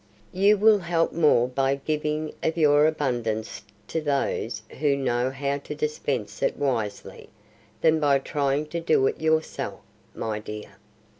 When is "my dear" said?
10.15-10.71